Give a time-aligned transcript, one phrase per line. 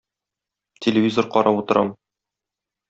[0.83, 1.89] Телевизор карап утырам.